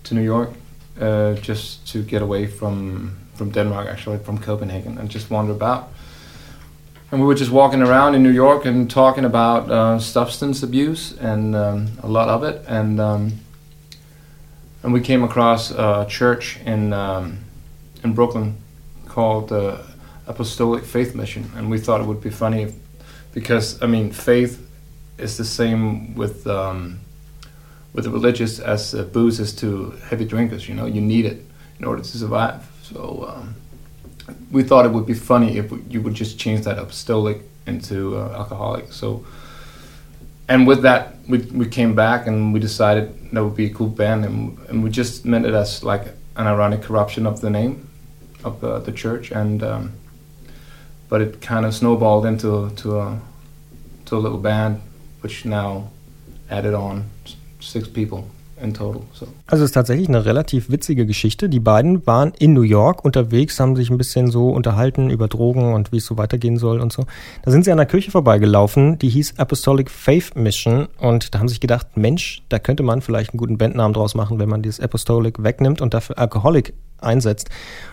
to 0.05 0.15
New 0.15 0.25
York 0.25 0.51
uh, 1.01 1.35
just 1.41 1.91
to 1.93 2.01
get 2.01 2.21
away 2.21 2.47
from 2.49 3.13
from 3.35 3.53
Denmark, 3.53 3.89
actually 3.89 4.19
from 4.25 4.41
Copenhagen, 4.41 4.99
and 4.99 5.13
just 5.13 5.31
wander 5.31 5.53
about. 5.53 5.85
and 7.15 7.21
we 7.21 7.29
were 7.29 7.35
just 7.35 7.53
walking 7.53 7.81
around 7.81 8.17
in 8.17 8.25
New 8.25 8.33
York 8.33 8.65
and 8.65 8.91
talking 8.91 9.25
about 9.25 9.71
uh, 9.71 10.01
substance 10.01 10.65
abuse 10.65 11.13
and 11.21 11.55
um, 11.55 11.87
a 12.03 12.09
lot 12.09 12.29
of 12.29 12.43
it, 12.43 12.65
and 12.67 13.01
um, 13.01 13.39
and 14.85 14.93
we 14.93 15.01
came 15.01 15.25
across 15.25 15.71
a 15.71 16.07
church 16.09 16.61
in 16.65 16.93
um, 16.93 17.39
in 18.05 18.13
Brooklyn 18.13 18.57
called 19.09 19.51
uh, 19.51 19.79
Apostolic 20.27 20.85
Faith 20.85 21.15
Mission, 21.15 21.51
and 21.57 21.71
we 21.71 21.79
thought 21.79 22.01
it 22.01 22.07
would 22.07 22.21
be 22.21 22.31
funny 22.31 22.63
if, 22.65 22.75
because 23.33 23.83
I 23.83 23.87
mean 23.87 24.13
faith 24.13 24.61
is 25.19 25.37
the 25.37 25.45
same 25.45 26.15
with 26.15 26.47
um, 26.47 27.01
with 27.95 28.05
the 28.05 28.11
religious 28.11 28.59
as 28.59 28.95
uh, 28.95 29.05
booze 29.05 29.41
is 29.41 29.53
to 29.57 29.93
heavy 30.09 30.27
drinkers. 30.27 30.69
You 30.69 30.75
know, 30.75 30.87
you 30.87 31.01
need 31.01 31.25
it 31.25 31.43
in 31.79 31.85
order 31.87 32.03
to 32.03 32.19
survive. 32.19 32.71
So 32.83 33.27
um, 33.29 33.55
we 34.51 34.63
thought 34.63 34.85
it 34.85 34.93
would 34.93 35.07
be 35.07 35.15
funny 35.15 35.57
if 35.57 35.73
you 35.89 36.03
would 36.03 36.15
just 36.15 36.39
change 36.39 36.65
that 36.65 36.79
apostolic 36.79 37.41
into 37.67 38.17
uh, 38.19 38.37
alcoholic. 38.37 38.93
So, 38.93 39.25
and 40.49 40.67
with 40.67 40.83
that, 40.83 41.17
we, 41.29 41.39
we 41.39 41.67
came 41.67 41.95
back 41.95 42.27
and 42.27 42.53
we 42.53 42.61
decided 42.61 43.31
that 43.33 43.43
would 43.43 43.57
be 43.57 43.67
a 43.67 43.75
cool 43.75 43.89
band, 43.89 44.25
and, 44.25 44.59
and 44.69 44.85
we 44.85 44.91
just 44.91 45.25
meant 45.25 45.47
it 45.47 45.55
as 45.55 45.83
like 45.83 46.09
an 46.37 46.47
ironic 46.47 46.83
corruption 46.83 47.27
of 47.27 47.41
the 47.41 47.51
name 47.51 47.89
of 48.45 48.63
uh, 48.63 48.79
the 48.81 48.93
church, 48.93 49.31
and 49.31 49.63
um, 49.63 49.93
but 51.09 51.21
it 51.21 51.41
kind 51.41 51.65
of 51.65 51.75
snowballed 51.75 52.27
into 52.27 52.71
to 52.77 52.99
a 52.99 53.21
to 54.07 54.17
a 54.17 54.19
little 54.19 54.39
band, 54.39 54.83
which 55.21 55.45
now 55.45 55.91
added 56.51 56.75
on 56.75 57.09
six 57.61 57.89
people. 57.89 58.29
Total. 58.61 59.01
So. 59.13 59.27
Also 59.47 59.65
es 59.65 59.71
ist 59.71 59.75
tatsächlich 59.75 60.09
eine 60.09 60.25
relativ 60.25 60.71
witzige 60.71 61.07
Geschichte. 61.07 61.49
Die 61.49 61.61
beiden 61.61 62.07
waren 62.07 62.33
in 62.39 62.53
New 62.53 62.63
York 62.63 63.05
unterwegs, 63.05 63.59
haben 63.61 63.77
sich 63.77 63.91
ein 63.91 63.99
bisschen 63.99 64.31
so 64.31 64.51
unterhalten 64.51 65.11
über 65.11 65.29
Drogen 65.29 65.75
und 65.75 65.93
wie 65.93 65.99
es 65.99 66.07
so 66.07 66.17
weitergehen 66.19 66.57
soll 66.57 66.81
und 66.81 66.93
so. 66.93 67.05
Da 67.43 67.51
sind 67.51 67.65
sie 67.65 67.73
an 67.73 67.79
der 67.79 67.87
Kirche 67.87 68.11
vorbeigelaufen, 68.11 68.99
die 68.99 69.09
hieß 69.09 69.39
Apostolic 69.39 69.91
Faith 69.91 70.37
Mission 70.37 70.89
und 70.99 71.35
da 71.35 71.39
haben 71.39 71.49
sie 71.49 71.55
sich 71.55 71.61
gedacht, 71.61 71.97
Mensch, 71.97 72.43
da 72.49 72.59
könnte 72.59 72.83
man 72.83 73.01
vielleicht 73.01 73.33
einen 73.33 73.39
guten 73.39 73.59
Bandnamen 73.59 73.95
draus 73.95 74.15
machen, 74.15 74.39
wenn 74.39 74.49
man 74.49 74.63
dieses 74.63 74.81
Apostolic 74.81 75.43
wegnimmt 75.43 75.81
und 75.81 75.95
dafür 75.95 76.19
Alcoholic 76.19 76.75
einsetzt. 77.05 77.51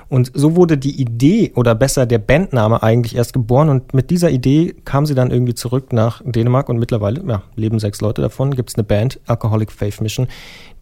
Und 0.10 0.32
so 0.34 0.58
wurde 0.58 0.78
die 0.78 1.00
Idee 1.00 1.54
oder 1.56 1.74
besser 1.74 2.06
der 2.06 2.18
Bandname 2.18 2.84
eigentlich 2.84 3.16
erst 3.16 3.32
geboren 3.32 3.70
und 3.70 3.94
mit 3.94 4.10
dieser 4.10 4.30
Idee 4.30 4.76
kam 4.84 5.06
sie 5.06 5.16
dann 5.16 5.32
irgendwie 5.32 5.54
zurück 5.54 5.94
nach 5.94 6.22
Dänemark 6.26 6.68
und 6.68 6.80
mittlerweile 6.80 7.24
ja, 7.26 7.44
leben 7.56 7.80
sechs 7.80 8.02
Leute 8.02 8.22
davon, 8.22 8.54
gibt 8.54 8.70
es 8.70 8.76
eine 8.76 8.84
Band, 8.84 9.22
Alcoholic 9.26 9.72
Faith 9.72 10.02
Mission, 10.02 10.28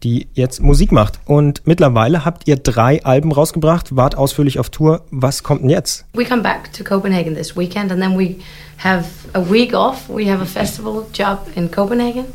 die 0.04 0.28
jetzt 0.34 0.62
Musik 0.62 0.92
macht. 0.92 1.20
Und 1.26 1.62
mittlerweile 1.66 2.24
habt 2.26 2.48
ihr 2.48 2.56
drei 2.56 3.04
Alben 3.04 3.32
rausgebracht, 3.32 3.96
wart 3.96 4.16
ausführlich 4.16 4.60
auf 4.60 4.70
Tour. 4.70 5.02
Was 5.12 5.44
kommt 5.44 5.62
denn 5.62 5.70
jetzt? 5.70 6.06
We 6.14 6.24
come 6.24 6.42
back 6.42 6.72
to 6.74 6.84
Copenhagen 6.84 7.36
this 7.36 7.58
weekend 7.58 7.92
and 7.92 8.02
then 8.02 8.18
we 8.18 8.36
have 8.78 9.06
a 9.34 9.42
week 9.42 9.74
off. 9.74 10.10
We 10.10 10.30
have 10.32 10.42
a 10.42 10.46
festival 10.46 11.06
job 11.14 11.48
in 11.56 11.70
Copenhagen. 11.70 12.26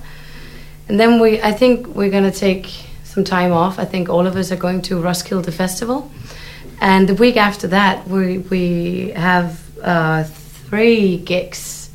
And 0.89 1.01
then 1.01 1.21
we 1.21 1.41
I 1.43 1.53
think 1.57 1.89
we're 1.95 2.11
going 2.11 2.31
to 2.31 2.39
take 2.39 2.69
some 3.05 3.25
time 3.25 3.53
off. 3.53 3.79
I 3.79 3.87
think 3.87 4.09
all 4.09 4.27
of 4.27 4.37
us 4.37 4.51
are 4.51 4.61
going 4.61 4.83
to 4.83 5.01
Roskilde 5.01 5.51
Festival. 5.51 6.11
And 6.81 7.09
the 7.09 7.15
week 7.15 7.37
after 7.37 7.69
that, 7.69 8.07
we, 8.09 8.39
we 8.39 9.13
have 9.17 9.59
uh, 9.83 10.25
three 10.69 11.19
gigs 11.19 11.91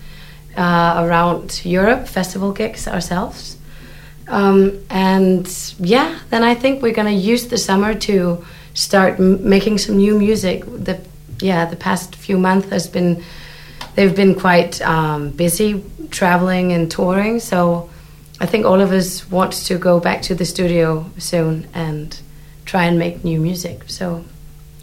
uh, 0.58 1.04
around 1.06 1.64
Europe, 1.64 2.08
festival 2.08 2.52
gigs 2.52 2.88
ourselves. 2.88 3.59
Um, 4.30 4.86
and 4.90 5.48
yeah, 5.80 6.20
then 6.30 6.44
I 6.44 6.56
think 6.56 6.82
we're 6.82 6.94
going 6.94 7.14
to 7.14 7.22
use 7.32 7.48
the 7.48 7.58
summer 7.58 7.94
to 7.96 8.46
start 8.74 9.20
making 9.20 9.80
some 9.80 9.98
new 9.98 10.18
music. 10.18 10.64
The 10.66 11.00
yeah, 11.42 11.66
the 11.66 11.76
past 11.76 12.16
few 12.16 12.38
months 12.38 12.70
has 12.70 12.88
been 12.88 13.24
they've 13.96 14.16
been 14.16 14.36
quite 14.36 14.82
um, 14.82 15.32
busy 15.32 15.84
traveling 16.12 16.74
and 16.74 16.92
touring, 16.92 17.40
so 17.40 17.90
I 18.40 18.46
think 18.46 18.66
all 18.66 18.82
of 18.82 18.92
us 18.92 19.30
want 19.30 19.54
to 19.54 19.78
go 19.78 20.00
back 20.00 20.22
to 20.24 20.36
the 20.36 20.46
studio 20.46 21.06
soon 21.18 21.68
and 21.74 22.20
try 22.66 22.86
and 22.86 23.00
make 23.00 23.24
new 23.24 23.40
music. 23.40 23.84
So 23.88 24.24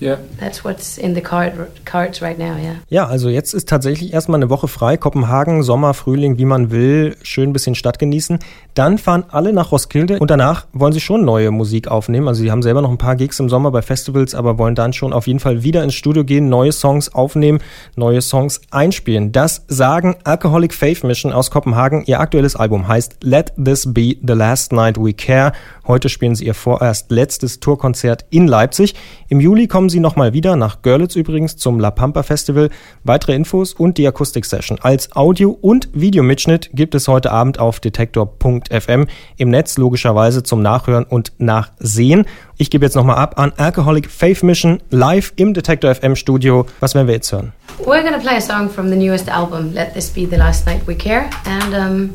Yeah. 0.01 0.19
That's 0.39 0.65
what's 0.65 0.99
in 0.99 1.15
the 1.15 1.21
card, 1.21 1.53
cards 1.85 2.21
right 2.21 2.39
now, 2.39 2.57
yeah. 2.57 2.77
Ja, 2.89 3.07
also 3.07 3.29
jetzt 3.29 3.55
ist 3.55 3.69
tatsächlich 3.69 4.13
erstmal 4.13 4.39
eine 4.39 4.51
Woche 4.51 4.69
frei. 4.69 4.97
Kopenhagen, 4.97 5.63
Sommer, 5.63 5.95
Frühling, 5.95 6.39
wie 6.39 6.45
man 6.45 6.71
will. 6.71 7.17
Schön 7.23 7.51
ein 7.51 7.53
bisschen 7.53 7.75
Stadt 7.75 7.99
genießen. 7.99 8.39
Dann 8.75 8.99
fahren 8.99 9.25
alle 9.31 9.53
nach 9.53 9.73
Roskilde 9.73 10.19
und 10.19 10.31
danach 10.31 10.67
wollen 10.73 10.93
sie 10.93 11.01
schon 11.01 11.25
neue 11.25 11.51
Musik 11.51 11.89
aufnehmen. 11.89 12.29
Also 12.29 12.43
sie 12.43 12.51
haben 12.51 12.63
selber 12.63 12.83
noch 12.83 12.91
ein 12.91 12.99
paar 12.99 13.17
Gigs 13.17 13.41
im 13.41 13.49
Sommer 13.49 13.71
bei 13.71 13.81
Festivals, 13.81 14.35
aber 14.35 14.59
wollen 14.59 14.75
dann 14.75 14.93
schon 14.93 15.15
auf 15.15 15.27
jeden 15.27 15.41
Fall 15.41 15.63
wieder 15.63 15.83
ins 15.83 15.95
Studio 15.95 16.25
gehen, 16.25 16.49
neue 16.49 16.73
Songs 16.73 17.15
aufnehmen, 17.15 17.61
neue 17.97 18.21
Songs 18.21 18.61
einspielen. 18.71 19.33
Das 19.33 19.65
sagen 19.69 20.17
Alcoholic 20.25 20.75
Faith 20.75 21.05
Mission 21.05 21.33
aus 21.33 21.51
Kopenhagen. 21.51 22.05
Ihr 22.07 22.21
aktuelles 22.21 22.55
Album 22.55 22.87
heißt 22.87 23.17
Let 23.23 23.55
This 23.63 23.93
Be 23.95 24.17
the 24.23 24.35
Last 24.35 24.73
Night 24.73 24.99
We 24.99 25.15
Care. 25.15 25.53
Heute 25.87 26.09
spielen 26.09 26.35
sie 26.35 26.47
ihr 26.47 26.55
vorerst 26.55 27.11
letztes 27.11 27.61
Tourkonzert 27.61 28.27
in 28.31 28.47
Leipzig. 28.47 28.95
Im 29.29 29.41
Juli 29.41 29.69
kommen 29.87 29.91
sie 29.93 30.01
nochmal 30.01 30.33
wieder, 30.33 30.57
nach 30.57 30.83
Görlitz 30.83 31.15
übrigens, 31.15 31.57
zum 31.59 31.79
La 31.79 31.93
Pampa 31.93 32.25
Festival. 32.25 32.71
Weitere 33.05 33.37
Infos 33.37 33.73
und 33.73 33.99
die 33.99 34.09
Akustik-Session 34.09 34.81
als 34.83 35.15
Audio- 35.15 35.57
und 35.61 35.89
Videomitschnitt 35.93 36.71
gibt 36.73 36.97
es 36.97 37.07
heute 37.07 37.31
Abend 37.31 37.61
auf 37.61 37.79
detektor.fm 37.79 39.07
im 39.37 39.49
Netz 39.49 39.79
logischerweise 39.79 40.43
zum 40.43 40.61
Nachhören 40.61 41.05
und 41.05 41.35
Nachsehen. 41.39 42.27
Ich 42.57 42.71
gebe 42.71 42.85
jetzt 42.85 42.97
nochmal 42.97 43.19
ab 43.19 43.39
an 43.39 43.53
Alcoholic 43.59 44.11
Faith 44.11 44.43
Mission 44.43 44.83
live 44.91 45.33
im 45.37 45.55
Detektor 45.55 45.95
FM 45.95 46.17
Studio. 46.17 46.67
Was 46.81 46.97
werden 46.97 47.07
wir 47.07 47.15
jetzt 47.15 47.31
hören? 47.31 47.53
We're 47.85 48.03
gonna 48.03 48.19
play 48.19 48.39
a 48.39 48.41
song 48.41 48.69
from 48.69 48.89
the 48.89 48.97
newest 48.97 49.29
album, 49.29 49.73
Let 49.73 49.95
This 49.95 50.11
Be 50.11 50.27
the 50.29 50.35
Last 50.35 50.67
Night 50.67 50.81
We 50.89 50.97
Care. 50.97 51.31
And 51.45 51.75
um, 51.75 52.11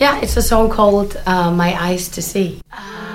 yeah, 0.00 0.20
it's 0.20 0.36
a 0.36 0.42
song 0.42 0.68
called 0.68 1.16
uh, 1.24 1.52
My 1.52 1.76
Eyes 1.80 2.10
to 2.10 2.20
See. 2.20 2.58
Uh 2.72 3.12